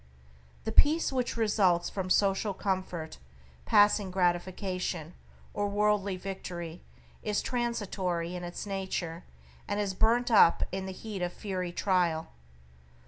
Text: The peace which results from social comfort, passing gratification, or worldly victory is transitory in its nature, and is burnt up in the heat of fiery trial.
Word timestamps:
The 0.63 0.71
peace 0.71 1.11
which 1.13 1.37
results 1.37 1.87
from 1.87 2.09
social 2.09 2.55
comfort, 2.55 3.19
passing 3.65 4.09
gratification, 4.09 5.13
or 5.53 5.67
worldly 5.67 6.17
victory 6.17 6.81
is 7.21 7.43
transitory 7.43 8.33
in 8.35 8.43
its 8.43 8.65
nature, 8.65 9.25
and 9.67 9.79
is 9.79 9.93
burnt 9.93 10.31
up 10.31 10.63
in 10.71 10.87
the 10.87 10.91
heat 10.91 11.21
of 11.21 11.31
fiery 11.31 11.71
trial. 11.71 12.29